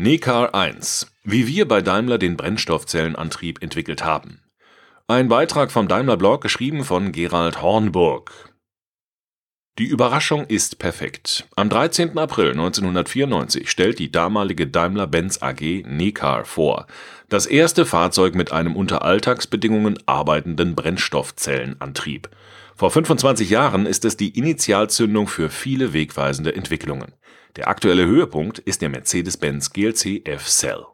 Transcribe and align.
Necar 0.00 0.54
1. 0.54 1.12
Wie 1.24 1.48
wir 1.48 1.66
bei 1.66 1.82
Daimler 1.82 2.18
den 2.18 2.36
Brennstoffzellenantrieb 2.36 3.60
entwickelt 3.60 4.04
haben. 4.04 4.44
Ein 5.08 5.26
Beitrag 5.26 5.72
vom 5.72 5.88
Daimler 5.88 6.16
Blog 6.16 6.40
geschrieben 6.40 6.84
von 6.84 7.10
Gerald 7.10 7.62
Hornburg. 7.62 8.54
Die 9.78 9.86
Überraschung 9.86 10.44
ist 10.46 10.80
perfekt. 10.80 11.46
Am 11.54 11.70
13. 11.70 12.18
April 12.18 12.50
1994 12.50 13.70
stellt 13.70 14.00
die 14.00 14.10
damalige 14.10 14.66
Daimler-Benz 14.66 15.40
AG 15.40 15.84
Necar 15.86 16.44
vor. 16.44 16.88
Das 17.28 17.46
erste 17.46 17.86
Fahrzeug 17.86 18.34
mit 18.34 18.50
einem 18.50 18.74
unter 18.74 19.02
Alltagsbedingungen 19.02 20.00
arbeitenden 20.04 20.74
Brennstoffzellenantrieb. 20.74 22.28
Vor 22.74 22.90
25 22.90 23.50
Jahren 23.50 23.86
ist 23.86 24.04
es 24.04 24.16
die 24.16 24.36
Initialzündung 24.36 25.28
für 25.28 25.48
viele 25.48 25.92
wegweisende 25.92 26.56
Entwicklungen. 26.56 27.12
Der 27.54 27.68
aktuelle 27.68 28.04
Höhepunkt 28.04 28.58
ist 28.58 28.82
der 28.82 28.88
Mercedes-Benz 28.88 29.72
GLC 29.72 30.26
F-Cell. 30.26 30.86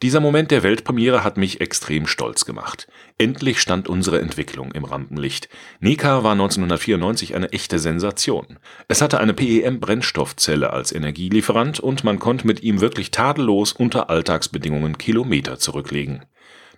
Dieser 0.00 0.20
Moment 0.20 0.52
der 0.52 0.62
Weltpremiere 0.62 1.24
hat 1.24 1.38
mich 1.38 1.60
extrem 1.60 2.06
stolz 2.06 2.44
gemacht. 2.44 2.86
Endlich 3.18 3.60
stand 3.60 3.88
unsere 3.88 4.20
Entwicklung 4.20 4.70
im 4.70 4.84
Rampenlicht. 4.84 5.48
Nika 5.80 6.22
war 6.22 6.32
1994 6.32 7.34
eine 7.34 7.50
echte 7.50 7.80
Sensation. 7.80 8.60
Es 8.86 9.02
hatte 9.02 9.18
eine 9.18 9.34
PEM-Brennstoffzelle 9.34 10.72
als 10.72 10.92
Energielieferant 10.92 11.80
und 11.80 12.04
man 12.04 12.20
konnte 12.20 12.46
mit 12.46 12.62
ihm 12.62 12.80
wirklich 12.80 13.10
tadellos 13.10 13.72
unter 13.72 14.08
Alltagsbedingungen 14.08 14.98
Kilometer 14.98 15.58
zurücklegen. 15.58 16.24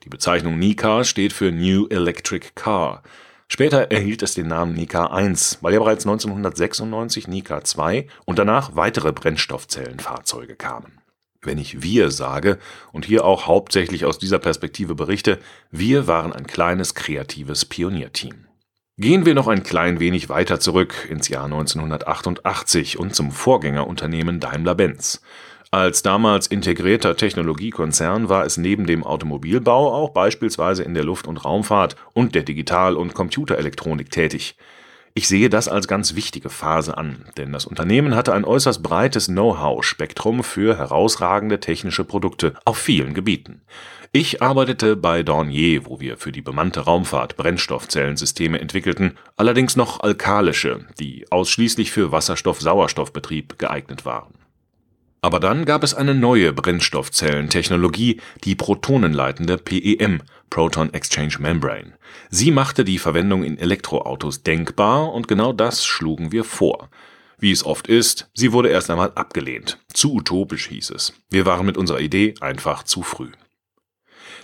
Die 0.02 0.09
Bezeichnung 0.09 0.59
Nika 0.59 1.05
steht 1.05 1.34
für 1.34 1.52
New 1.52 1.89
Electric 1.89 2.52
Car. 2.55 3.02
Später 3.48 3.91
erhielt 3.91 4.23
es 4.23 4.33
den 4.33 4.47
Namen 4.47 4.73
Nika 4.73 5.09
1, 5.09 5.59
weil 5.61 5.75
ja 5.75 5.80
bereits 5.80 6.06
1996 6.06 7.28
Nika 7.28 7.62
2 7.62 8.06
und 8.25 8.39
danach 8.39 8.77
weitere 8.77 9.12
Brennstoffzellenfahrzeuge 9.12 10.56
kamen. 10.56 11.00
Wenn 11.42 11.56
ich 11.56 11.83
wir 11.83 12.10
sage 12.10 12.58
und 12.92 13.06
hier 13.06 13.24
auch 13.24 13.46
hauptsächlich 13.46 14.05
aus 14.05 14.19
dieser 14.19 14.38
Perspektive 14.38 14.94
berichte, 14.94 15.38
wir 15.70 16.06
waren 16.06 16.34
ein 16.34 16.47
kleines 16.47 16.94
kreatives 16.94 17.64
Pionierteam. 17.64 18.47
Gehen 18.98 19.24
wir 19.24 19.34
noch 19.34 19.48
ein 19.48 19.62
klein 19.62 20.00
wenig 20.00 20.28
weiter 20.28 20.60
zurück 20.60 21.08
ins 21.08 21.28
Jahr 21.28 21.44
1988 21.44 22.98
und 22.98 23.14
zum 23.14 23.30
Vorgängerunternehmen 23.30 24.41
Daimler-Benz. 24.41 25.22
Als 25.70 26.02
damals 26.02 26.47
integrierter 26.47 27.16
Technologiekonzern 27.16 28.28
war 28.28 28.44
es 28.44 28.58
neben 28.58 28.86
dem 28.86 29.02
Automobilbau 29.02 29.94
auch 29.94 30.10
beispielsweise 30.10 30.82
in 30.82 30.92
der 30.92 31.04
Luft 31.04 31.27
und 31.27 31.38
Raumfahrt 31.38 31.97
und 32.12 32.34
der 32.34 32.42
Digital 32.42 32.97
und 32.97 33.14
Computerelektronik 33.14 34.10
tätig. 34.10 34.56
Ich 35.12 35.27
sehe 35.27 35.50
das 35.50 35.66
als 35.66 35.89
ganz 35.89 36.14
wichtige 36.14 36.50
Phase 36.50 36.97
an, 36.97 37.25
denn 37.36 37.53
das 37.53 37.66
Unternehmen 37.66 38.14
hatte 38.14 38.33
ein 38.33 38.44
äußerst 38.44 38.83
breites 38.83 39.27
Know-how-Spektrum 39.27 40.44
für 40.44 40.78
herausragende 40.78 41.58
technische 41.58 42.05
Produkte 42.05 42.55
auf 42.64 42.78
vielen 42.78 43.12
Gebieten. 43.12 43.62
Ich 44.12 44.41
arbeitete 44.42 44.97
bei 44.97 45.22
Dornier, 45.22 45.86
wo 45.86 46.00
wir 46.00 46.16
für 46.16 46.33
die 46.33 46.42
bemannte 46.42 46.81
Raumfahrt 46.81 47.36
Brennstoffzellensysteme 47.36 48.61
entwickelten, 48.61 49.16
allerdings 49.36 49.77
noch 49.77 50.00
alkalische, 50.00 50.86
die 50.98 51.27
ausschließlich 51.31 51.91
für 51.91 52.12
Wasserstoff-Sauerstoffbetrieb 52.12 53.58
geeignet 53.58 54.05
waren 54.05 54.39
aber 55.22 55.40
dann 55.40 55.64
gab 55.64 55.82
es 55.82 55.94
eine 55.94 56.14
neue 56.14 56.52
Brennstoffzellentechnologie, 56.52 58.20
die 58.44 58.54
protonenleitende 58.54 59.58
PEM 59.58 60.22
(Proton 60.48 60.92
Exchange 60.92 61.36
Membrane). 61.38 61.92
Sie 62.30 62.50
machte 62.50 62.84
die 62.84 62.98
Verwendung 62.98 63.44
in 63.44 63.58
Elektroautos 63.58 64.42
denkbar 64.42 65.12
und 65.12 65.28
genau 65.28 65.52
das 65.52 65.84
schlugen 65.84 66.32
wir 66.32 66.44
vor. 66.44 66.88
Wie 67.38 67.52
es 67.52 67.64
oft 67.64 67.86
ist, 67.86 68.30
sie 68.34 68.52
wurde 68.52 68.68
erst 68.68 68.91
einmal 68.91 69.12
abgelehnt. 69.14 69.78
Zu 69.92 70.14
utopisch 70.14 70.68
hieß 70.68 70.91
es. 70.91 71.14
Wir 71.30 71.46
waren 71.46 71.66
mit 71.66 71.78
unserer 71.78 72.00
Idee 72.00 72.34
einfach 72.41 72.82
zu 72.82 73.03
früh 73.03 73.30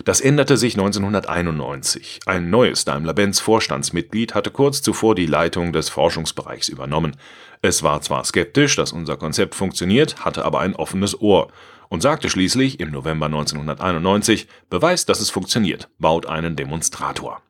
das 0.05 0.21
änderte 0.21 0.57
sich 0.57 0.75
1991. 0.75 2.21
Ein 2.25 2.49
neues 2.49 2.85
Daimler-Benz-Vorstandsmitglied 2.85 4.35
hatte 4.35 4.51
kurz 4.51 4.81
zuvor 4.81 5.15
die 5.15 5.25
Leitung 5.25 5.73
des 5.73 5.89
Forschungsbereichs 5.89 6.69
übernommen. 6.69 7.15
Es 7.61 7.83
war 7.83 8.01
zwar 8.01 8.23
skeptisch, 8.23 8.75
dass 8.75 8.91
unser 8.91 9.17
Konzept 9.17 9.55
funktioniert, 9.55 10.23
hatte 10.23 10.45
aber 10.45 10.59
ein 10.59 10.75
offenes 10.75 11.19
Ohr 11.19 11.47
und 11.89 12.01
sagte 12.01 12.29
schließlich 12.29 12.79
im 12.79 12.91
November 12.91 13.27
1991: 13.27 14.47
Beweist, 14.69 15.09
dass 15.09 15.19
es 15.19 15.29
funktioniert, 15.29 15.89
baut 15.99 16.25
einen 16.25 16.55
Demonstrator. 16.55 17.41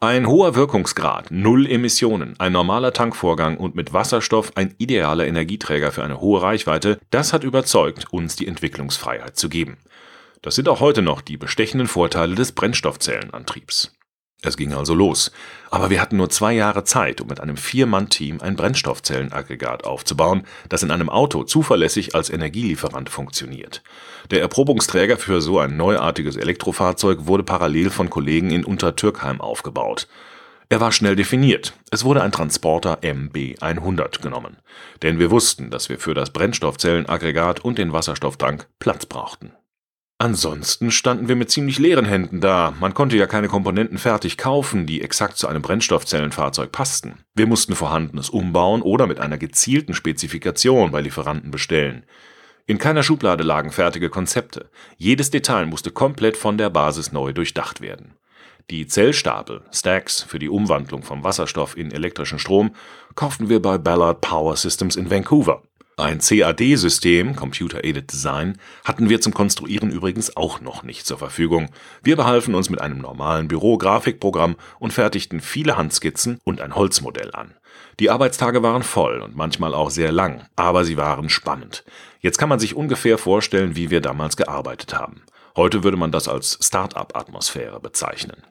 Ein 0.00 0.26
hoher 0.26 0.56
Wirkungsgrad, 0.56 1.30
null 1.30 1.64
Emissionen, 1.70 2.34
ein 2.38 2.50
normaler 2.50 2.92
Tankvorgang 2.92 3.56
und 3.56 3.76
mit 3.76 3.92
Wasserstoff 3.92 4.50
ein 4.56 4.74
idealer 4.78 5.28
Energieträger 5.28 5.92
für 5.92 6.02
eine 6.02 6.20
hohe 6.20 6.42
Reichweite, 6.42 6.98
das 7.10 7.32
hat 7.32 7.44
überzeugt, 7.44 8.06
uns 8.10 8.34
die 8.34 8.48
Entwicklungsfreiheit 8.48 9.36
zu 9.36 9.48
geben. 9.48 9.76
Das 10.42 10.56
sind 10.56 10.68
auch 10.68 10.80
heute 10.80 11.02
noch 11.02 11.20
die 11.20 11.36
bestechenden 11.36 11.86
Vorteile 11.86 12.34
des 12.34 12.50
Brennstoffzellenantriebs. 12.52 13.92
Es 14.44 14.56
ging 14.56 14.74
also 14.74 14.92
los. 14.92 15.30
Aber 15.70 15.88
wir 15.88 16.00
hatten 16.00 16.16
nur 16.16 16.28
zwei 16.28 16.52
Jahre 16.52 16.82
Zeit, 16.82 17.20
um 17.20 17.28
mit 17.28 17.38
einem 17.38 17.56
Vier-Mann-Team 17.56 18.40
ein 18.40 18.56
Brennstoffzellenaggregat 18.56 19.84
aufzubauen, 19.84 20.42
das 20.68 20.82
in 20.82 20.90
einem 20.90 21.08
Auto 21.08 21.44
zuverlässig 21.44 22.16
als 22.16 22.28
Energielieferant 22.28 23.08
funktioniert. 23.08 23.84
Der 24.32 24.40
Erprobungsträger 24.40 25.16
für 25.16 25.40
so 25.40 25.60
ein 25.60 25.76
neuartiges 25.76 26.34
Elektrofahrzeug 26.34 27.26
wurde 27.26 27.44
parallel 27.44 27.90
von 27.90 28.10
Kollegen 28.10 28.50
in 28.50 28.64
Untertürkheim 28.64 29.40
aufgebaut. 29.40 30.08
Er 30.68 30.80
war 30.80 30.90
schnell 30.90 31.14
definiert. 31.14 31.74
Es 31.92 32.02
wurde 32.02 32.22
ein 32.22 32.32
Transporter 32.32 32.98
MB100 33.02 34.22
genommen. 34.22 34.56
Denn 35.02 35.20
wir 35.20 35.30
wussten, 35.30 35.70
dass 35.70 35.88
wir 35.88 36.00
für 36.00 36.14
das 36.14 36.30
Brennstoffzellenaggregat 36.30 37.60
und 37.60 37.78
den 37.78 37.92
Wasserstofftank 37.92 38.66
Platz 38.80 39.06
brauchten. 39.06 39.52
Ansonsten 40.22 40.92
standen 40.92 41.26
wir 41.26 41.34
mit 41.34 41.50
ziemlich 41.50 41.80
leeren 41.80 42.04
Händen 42.04 42.40
da. 42.40 42.72
Man 42.78 42.94
konnte 42.94 43.16
ja 43.16 43.26
keine 43.26 43.48
Komponenten 43.48 43.98
fertig 43.98 44.38
kaufen, 44.38 44.86
die 44.86 45.02
exakt 45.02 45.36
zu 45.36 45.48
einem 45.48 45.62
Brennstoffzellenfahrzeug 45.62 46.70
passten. 46.70 47.24
Wir 47.34 47.48
mussten 47.48 47.74
vorhandenes 47.74 48.30
umbauen 48.30 48.82
oder 48.82 49.08
mit 49.08 49.18
einer 49.18 49.36
gezielten 49.36 49.94
Spezifikation 49.94 50.92
bei 50.92 51.00
Lieferanten 51.00 51.50
bestellen. 51.50 52.06
In 52.66 52.78
keiner 52.78 53.02
Schublade 53.02 53.42
lagen 53.42 53.72
fertige 53.72 54.10
Konzepte. 54.10 54.70
Jedes 54.96 55.32
Detail 55.32 55.66
musste 55.66 55.90
komplett 55.90 56.36
von 56.36 56.56
der 56.56 56.70
Basis 56.70 57.10
neu 57.10 57.32
durchdacht 57.32 57.80
werden. 57.80 58.14
Die 58.70 58.86
Zellstapel, 58.86 59.62
Stacks 59.72 60.22
für 60.22 60.38
die 60.38 60.48
Umwandlung 60.48 61.02
vom 61.02 61.24
Wasserstoff 61.24 61.76
in 61.76 61.90
elektrischen 61.90 62.38
Strom, 62.38 62.76
kauften 63.16 63.48
wir 63.48 63.60
bei 63.60 63.76
Ballard 63.76 64.20
Power 64.20 64.54
Systems 64.54 64.94
in 64.94 65.10
Vancouver. 65.10 65.64
Ein 66.02 66.18
CAD-System 66.18 67.36
(Computer 67.36 67.84
Aided 67.84 68.10
Design) 68.10 68.58
hatten 68.84 69.08
wir 69.08 69.20
zum 69.20 69.32
Konstruieren 69.32 69.92
übrigens 69.92 70.36
auch 70.36 70.60
noch 70.60 70.82
nicht 70.82 71.06
zur 71.06 71.16
Verfügung. 71.16 71.68
Wir 72.02 72.16
behalfen 72.16 72.56
uns 72.56 72.70
mit 72.70 72.80
einem 72.80 72.98
normalen 72.98 73.46
Büro-Grafikprogramm 73.46 74.56
und 74.80 74.92
fertigten 74.92 75.40
viele 75.40 75.76
Handskizzen 75.76 76.40
und 76.42 76.60
ein 76.60 76.74
Holzmodell 76.74 77.30
an. 77.32 77.54
Die 78.00 78.10
Arbeitstage 78.10 78.64
waren 78.64 78.82
voll 78.82 79.20
und 79.20 79.36
manchmal 79.36 79.74
auch 79.74 79.90
sehr 79.90 80.10
lang, 80.10 80.48
aber 80.56 80.84
sie 80.84 80.96
waren 80.96 81.28
spannend. 81.28 81.84
Jetzt 82.18 82.36
kann 82.36 82.48
man 82.48 82.58
sich 82.58 82.74
ungefähr 82.74 83.16
vorstellen, 83.16 83.76
wie 83.76 83.90
wir 83.90 84.00
damals 84.00 84.36
gearbeitet 84.36 84.94
haben. 84.94 85.22
Heute 85.54 85.84
würde 85.84 85.96
man 85.96 86.10
das 86.10 86.26
als 86.26 86.58
Start-up-Atmosphäre 86.60 87.78
bezeichnen 87.78 88.42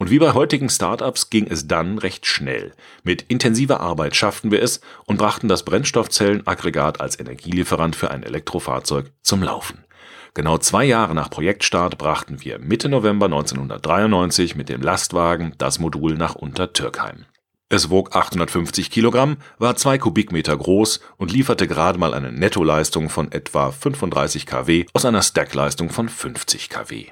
und 0.00 0.10
wie 0.10 0.18
bei 0.18 0.32
heutigen 0.32 0.70
Startups 0.70 1.28
ging 1.28 1.46
es 1.46 1.68
dann 1.68 1.98
recht 1.98 2.24
schnell. 2.24 2.72
Mit 3.04 3.26
intensiver 3.28 3.80
Arbeit 3.80 4.16
schafften 4.16 4.50
wir 4.50 4.62
es 4.62 4.80
und 5.04 5.18
brachten 5.18 5.46
das 5.46 5.62
Brennstoffzellenaggregat 5.62 7.02
als 7.02 7.20
Energielieferant 7.20 7.94
für 7.94 8.10
ein 8.10 8.22
Elektrofahrzeug 8.22 9.12
zum 9.22 9.42
Laufen. 9.42 9.84
Genau 10.32 10.56
zwei 10.56 10.84
Jahre 10.84 11.14
nach 11.14 11.28
Projektstart 11.28 11.98
brachten 11.98 12.42
wir 12.42 12.58
Mitte 12.58 12.88
November 12.88 13.26
1993 13.26 14.56
mit 14.56 14.70
dem 14.70 14.80
Lastwagen 14.80 15.52
das 15.58 15.78
Modul 15.78 16.14
nach 16.14 16.34
Untertürkheim. 16.34 17.26
Es 17.68 17.90
wog 17.90 18.16
850 18.16 18.90
Kilogramm, 18.90 19.36
war 19.58 19.76
zwei 19.76 19.98
Kubikmeter 19.98 20.56
groß 20.56 21.00
und 21.18 21.30
lieferte 21.30 21.68
gerade 21.68 21.98
mal 21.98 22.14
eine 22.14 22.32
Nettoleistung 22.32 23.10
von 23.10 23.30
etwa 23.32 23.70
35 23.70 24.46
kW 24.46 24.86
aus 24.94 25.04
einer 25.04 25.22
Stackleistung 25.22 25.90
von 25.90 26.08
50 26.08 26.70
kW. 26.70 27.10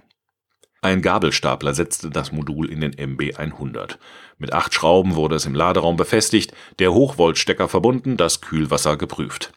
Ein 0.80 1.02
Gabelstapler 1.02 1.74
setzte 1.74 2.08
das 2.08 2.30
Modul 2.30 2.70
in 2.70 2.80
den 2.80 2.94
MB100. 2.94 3.96
Mit 4.38 4.52
acht 4.52 4.72
Schrauben 4.72 5.16
wurde 5.16 5.34
es 5.34 5.44
im 5.44 5.54
Laderaum 5.54 5.96
befestigt, 5.96 6.52
der 6.78 6.92
Hochvoltstecker 6.92 7.68
verbunden, 7.68 8.16
das 8.16 8.40
Kühlwasser 8.40 8.96
geprüft. 8.96 9.52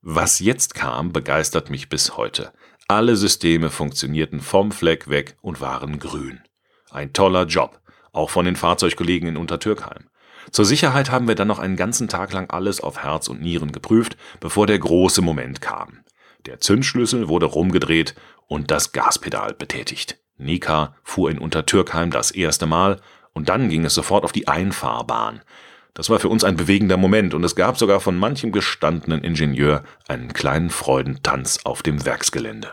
Was 0.00 0.38
jetzt 0.38 0.74
kam, 0.74 1.12
begeistert 1.12 1.68
mich 1.68 1.90
bis 1.90 2.16
heute. 2.16 2.52
Alle 2.88 3.16
Systeme 3.16 3.68
funktionierten 3.68 4.40
vom 4.40 4.72
Fleck 4.72 5.10
weg 5.10 5.36
und 5.42 5.60
waren 5.60 5.98
grün. 5.98 6.40
Ein 6.90 7.12
toller 7.12 7.44
Job, 7.44 7.80
auch 8.12 8.30
von 8.30 8.46
den 8.46 8.56
Fahrzeugkollegen 8.56 9.28
in 9.28 9.36
Untertürkheim. 9.36 10.08
Zur 10.52 10.64
Sicherheit 10.64 11.10
haben 11.10 11.28
wir 11.28 11.34
dann 11.34 11.48
noch 11.48 11.58
einen 11.58 11.76
ganzen 11.76 12.08
Tag 12.08 12.32
lang 12.32 12.48
alles 12.48 12.80
auf 12.80 13.02
Herz 13.02 13.28
und 13.28 13.42
Nieren 13.42 13.72
geprüft, 13.72 14.16
bevor 14.40 14.66
der 14.66 14.78
große 14.78 15.20
Moment 15.20 15.60
kam. 15.60 16.04
Der 16.46 16.60
Zündschlüssel 16.60 17.28
wurde 17.28 17.46
rumgedreht 17.46 18.14
und 18.46 18.70
das 18.70 18.92
Gaspedal 18.92 19.52
betätigt. 19.52 20.18
Nika 20.38 20.94
fuhr 21.02 21.30
in 21.30 21.38
Untertürkheim 21.38 22.10
das 22.10 22.30
erste 22.30 22.66
Mal 22.66 23.00
und 23.32 23.48
dann 23.48 23.68
ging 23.68 23.84
es 23.84 23.94
sofort 23.94 24.24
auf 24.24 24.32
die 24.32 24.48
Einfahrbahn. 24.48 25.42
Das 25.94 26.10
war 26.10 26.20
für 26.20 26.28
uns 26.28 26.44
ein 26.44 26.56
bewegender 26.56 26.98
Moment 26.98 27.32
und 27.32 27.42
es 27.42 27.56
gab 27.56 27.78
sogar 27.78 28.00
von 28.00 28.18
manchem 28.18 28.52
gestandenen 28.52 29.24
Ingenieur 29.24 29.82
einen 30.08 30.32
kleinen 30.34 30.68
Freudentanz 30.68 31.60
auf 31.64 31.82
dem 31.82 32.04
Werksgelände. 32.04 32.72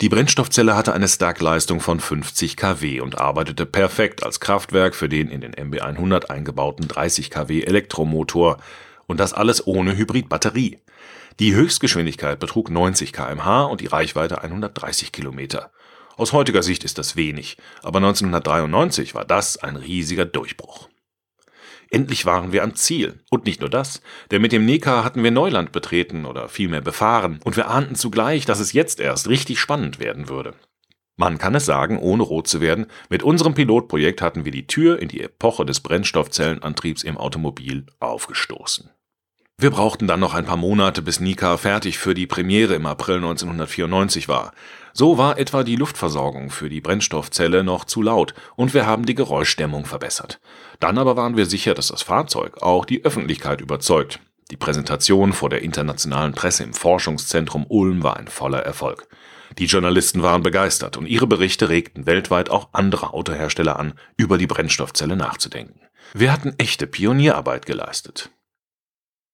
Die 0.00 0.08
Brennstoffzelle 0.08 0.76
hatte 0.76 0.92
eine 0.92 1.08
Stackleistung 1.08 1.80
von 1.80 2.00
50 2.00 2.56
kW 2.56 3.00
und 3.00 3.18
arbeitete 3.18 3.64
perfekt 3.64 4.24
als 4.24 4.40
Kraftwerk 4.40 4.94
für 4.94 5.08
den 5.08 5.30
in 5.30 5.40
den 5.40 5.54
MB100 5.54 6.26
eingebauten 6.26 6.88
30 6.88 7.30
kW 7.30 7.62
Elektromotor 7.62 8.58
und 9.06 9.20
das 9.20 9.32
alles 9.32 9.66
ohne 9.66 9.96
Hybridbatterie. 9.96 10.80
Die 11.40 11.54
Höchstgeschwindigkeit 11.54 12.38
betrug 12.38 12.70
90 12.70 13.12
km/h 13.12 13.64
und 13.64 13.80
die 13.80 13.86
Reichweite 13.86 14.42
130 14.42 15.12
Kilometer. 15.12 15.70
Aus 16.16 16.32
heutiger 16.32 16.62
Sicht 16.62 16.84
ist 16.84 16.98
das 16.98 17.16
wenig, 17.16 17.56
aber 17.82 17.98
1993 17.98 19.14
war 19.14 19.24
das 19.24 19.56
ein 19.56 19.76
riesiger 19.76 20.24
Durchbruch. 20.24 20.88
Endlich 21.90 22.24
waren 22.26 22.52
wir 22.52 22.62
am 22.62 22.74
Ziel. 22.74 23.20
Und 23.30 23.46
nicht 23.46 23.60
nur 23.60 23.70
das, 23.70 24.00
denn 24.30 24.42
mit 24.42 24.52
dem 24.52 24.64
Neka 24.64 25.04
hatten 25.04 25.22
wir 25.22 25.30
Neuland 25.30 25.72
betreten 25.72 26.24
oder 26.24 26.48
vielmehr 26.48 26.80
befahren, 26.80 27.40
und 27.44 27.56
wir 27.56 27.68
ahnten 27.68 27.94
zugleich, 27.94 28.46
dass 28.46 28.60
es 28.60 28.72
jetzt 28.72 29.00
erst 29.00 29.28
richtig 29.28 29.58
spannend 29.58 29.98
werden 29.98 30.28
würde. 30.28 30.54
Man 31.16 31.38
kann 31.38 31.54
es 31.54 31.64
sagen, 31.64 31.98
ohne 31.98 32.24
rot 32.24 32.48
zu 32.48 32.60
werden, 32.60 32.86
mit 33.08 33.22
unserem 33.22 33.54
Pilotprojekt 33.54 34.20
hatten 34.20 34.44
wir 34.44 34.50
die 34.50 34.66
Tür 34.66 34.98
in 34.98 35.08
die 35.08 35.20
Epoche 35.20 35.64
des 35.64 35.80
Brennstoffzellenantriebs 35.80 37.04
im 37.04 37.16
Automobil 37.16 37.86
aufgestoßen. 38.00 38.90
Wir 39.56 39.70
brauchten 39.70 40.08
dann 40.08 40.18
noch 40.20 40.34
ein 40.34 40.44
paar 40.44 40.56
Monate, 40.56 41.00
bis 41.00 41.20
Nika 41.20 41.56
fertig 41.56 41.98
für 41.98 42.12
die 42.12 42.26
Premiere 42.26 42.74
im 42.74 42.86
April 42.86 43.16
1994 43.16 44.28
war. 44.28 44.52
So 44.92 45.16
war 45.16 45.38
etwa 45.38 45.62
die 45.62 45.76
Luftversorgung 45.76 46.50
für 46.50 46.68
die 46.68 46.80
Brennstoffzelle 46.80 47.62
noch 47.62 47.84
zu 47.84 48.02
laut 48.02 48.34
und 48.56 48.74
wir 48.74 48.84
haben 48.84 49.06
die 49.06 49.14
Geräuschdämmung 49.14 49.86
verbessert. 49.86 50.40
Dann 50.80 50.98
aber 50.98 51.16
waren 51.16 51.36
wir 51.36 51.46
sicher, 51.46 51.74
dass 51.74 51.88
das 51.88 52.02
Fahrzeug 52.02 52.62
auch 52.62 52.84
die 52.84 53.04
Öffentlichkeit 53.04 53.60
überzeugt. 53.60 54.18
Die 54.50 54.56
Präsentation 54.56 55.32
vor 55.32 55.50
der 55.50 55.62
internationalen 55.62 56.32
Presse 56.32 56.64
im 56.64 56.74
Forschungszentrum 56.74 57.64
Ulm 57.68 58.02
war 58.02 58.16
ein 58.16 58.28
voller 58.28 58.60
Erfolg. 58.60 59.08
Die 59.58 59.66
Journalisten 59.66 60.22
waren 60.22 60.42
begeistert 60.42 60.96
und 60.96 61.06
ihre 61.06 61.28
Berichte 61.28 61.68
regten 61.68 62.06
weltweit 62.06 62.50
auch 62.50 62.70
andere 62.72 63.14
Autohersteller 63.14 63.78
an, 63.78 63.94
über 64.16 64.36
die 64.36 64.48
Brennstoffzelle 64.48 65.16
nachzudenken. 65.16 65.80
Wir 66.12 66.32
hatten 66.32 66.54
echte 66.58 66.86
Pionierarbeit 66.86 67.66
geleistet. 67.66 68.30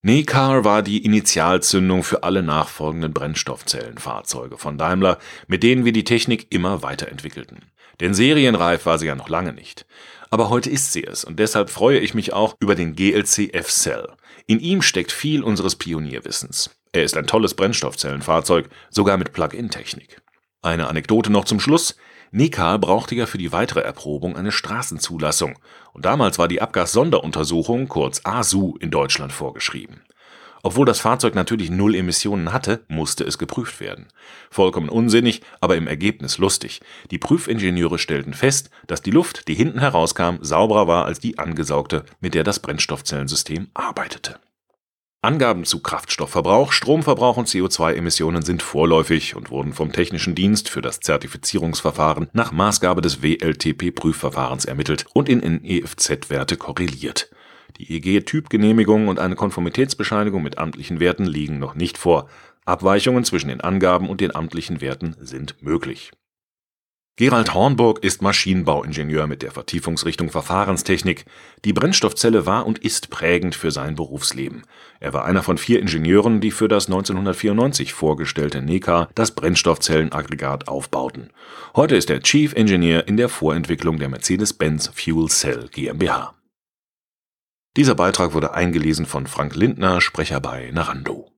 Necar 0.02 0.64
war 0.64 0.80
die 0.82 1.04
Initialzündung 1.04 2.02
für 2.04 2.22
alle 2.22 2.42
nachfolgenden 2.42 3.12
Brennstoffzellenfahrzeuge 3.12 4.56
von 4.56 4.78
Daimler, 4.78 5.18
mit 5.46 5.62
denen 5.62 5.84
wir 5.84 5.92
die 5.92 6.04
Technik 6.04 6.46
immer 6.48 6.82
weiterentwickelten. 6.82 7.66
Denn 8.00 8.14
serienreif 8.14 8.86
war 8.86 8.98
sie 8.98 9.08
ja 9.08 9.14
noch 9.14 9.28
lange 9.28 9.52
nicht. 9.52 9.84
Aber 10.30 10.48
heute 10.48 10.70
ist 10.70 10.94
sie 10.94 11.04
es 11.04 11.22
und 11.22 11.38
deshalb 11.38 11.68
freue 11.68 11.98
ich 11.98 12.14
mich 12.14 12.32
auch 12.32 12.56
über 12.60 12.74
den 12.74 12.96
GLC 12.96 13.52
F-Cell. 13.52 14.08
In 14.46 14.58
ihm 14.58 14.80
steckt 14.80 15.12
viel 15.12 15.42
unseres 15.42 15.76
Pionierwissens. 15.76 16.70
Er 16.92 17.04
ist 17.04 17.16
ein 17.18 17.26
tolles 17.26 17.52
Brennstoffzellenfahrzeug, 17.52 18.70
sogar 18.88 19.18
mit 19.18 19.34
Plug-in-Technik. 19.34 20.22
Eine 20.62 20.88
Anekdote 20.88 21.30
noch 21.30 21.44
zum 21.44 21.60
Schluss. 21.60 21.96
Nekal 22.32 22.78
brauchte 22.78 23.14
ja 23.14 23.26
für 23.26 23.38
die 23.38 23.52
weitere 23.52 23.80
Erprobung 23.80 24.36
eine 24.36 24.52
Straßenzulassung 24.52 25.58
und 25.92 26.04
damals 26.04 26.38
war 26.38 26.46
die 26.46 26.62
Abgas-Sonderuntersuchung, 26.62 27.88
kurz 27.88 28.20
ASU, 28.24 28.76
in 28.78 28.90
Deutschland 28.90 29.32
vorgeschrieben. 29.32 30.02
Obwohl 30.62 30.84
das 30.84 31.00
Fahrzeug 31.00 31.34
natürlich 31.34 31.70
null 31.70 31.94
Emissionen 31.94 32.52
hatte, 32.52 32.84
musste 32.88 33.24
es 33.24 33.38
geprüft 33.38 33.80
werden. 33.80 34.08
Vollkommen 34.50 34.90
unsinnig, 34.90 35.40
aber 35.60 35.76
im 35.76 35.86
Ergebnis 35.86 36.38
lustig. 36.38 36.80
Die 37.10 37.18
Prüfingenieure 37.18 37.98
stellten 37.98 38.34
fest, 38.34 38.70
dass 38.86 39.02
die 39.02 39.10
Luft, 39.10 39.48
die 39.48 39.54
hinten 39.54 39.80
herauskam, 39.80 40.36
sauberer 40.42 40.86
war 40.86 41.06
als 41.06 41.18
die 41.18 41.38
angesaugte, 41.38 42.04
mit 42.20 42.34
der 42.34 42.44
das 42.44 42.60
Brennstoffzellensystem 42.60 43.68
arbeitete. 43.72 44.38
Angaben 45.22 45.64
zu 45.64 45.80
Kraftstoffverbrauch, 45.80 46.72
Stromverbrauch 46.72 47.36
und 47.36 47.46
CO2-Emissionen 47.46 48.40
sind 48.40 48.62
vorläufig 48.62 49.36
und 49.36 49.50
wurden 49.50 49.74
vom 49.74 49.92
Technischen 49.92 50.34
Dienst 50.34 50.70
für 50.70 50.80
das 50.80 51.00
Zertifizierungsverfahren 51.00 52.30
nach 52.32 52.52
Maßgabe 52.52 53.02
des 53.02 53.22
WLTP-Prüfverfahrens 53.22 54.64
ermittelt 54.64 55.04
und 55.12 55.28
in 55.28 55.40
NEFZ-Werte 55.40 56.56
korreliert. 56.56 57.30
Die 57.76 57.94
EG-Typgenehmigung 57.96 59.08
und 59.08 59.18
eine 59.18 59.36
Konformitätsbescheinigung 59.36 60.42
mit 60.42 60.56
amtlichen 60.56 61.00
Werten 61.00 61.26
liegen 61.26 61.58
noch 61.58 61.74
nicht 61.74 61.98
vor. 61.98 62.30
Abweichungen 62.64 63.24
zwischen 63.24 63.48
den 63.48 63.60
Angaben 63.60 64.08
und 64.08 64.22
den 64.22 64.34
amtlichen 64.34 64.80
Werten 64.80 65.16
sind 65.20 65.62
möglich 65.62 66.12
Gerald 67.16 67.52
Hornburg 67.52 68.02
ist 68.02 68.22
Maschinenbauingenieur 68.22 69.26
mit 69.26 69.42
der 69.42 69.50
Vertiefungsrichtung 69.50 70.30
Verfahrenstechnik. 70.30 71.26
Die 71.66 71.74
Brennstoffzelle 71.74 72.46
war 72.46 72.66
und 72.66 72.78
ist 72.78 73.10
prägend 73.10 73.54
für 73.54 73.70
sein 73.70 73.94
Berufsleben. 73.94 74.62
Er 75.00 75.12
war 75.12 75.26
einer 75.26 75.42
von 75.42 75.58
vier 75.58 75.80
Ingenieuren, 75.80 76.40
die 76.40 76.50
für 76.50 76.66
das 76.66 76.86
1994 76.86 77.92
vorgestellte 77.92 78.62
NECA 78.62 79.10
das 79.14 79.34
Brennstoffzellenaggregat 79.34 80.68
aufbauten. 80.68 81.30
Heute 81.76 81.94
ist 81.96 82.08
er 82.08 82.22
Chief 82.22 82.54
Engineer 82.54 83.06
in 83.06 83.18
der 83.18 83.28
Vorentwicklung 83.28 83.98
der 83.98 84.08
Mercedes-Benz 84.08 84.90
Fuel 84.94 85.28
Cell 85.28 85.68
GmbH. 85.70 86.34
Dieser 87.76 87.94
Beitrag 87.94 88.32
wurde 88.32 88.54
eingelesen 88.54 89.04
von 89.04 89.26
Frank 89.26 89.54
Lindner, 89.54 90.00
Sprecher 90.00 90.40
bei 90.40 90.70
Narando 90.72 91.30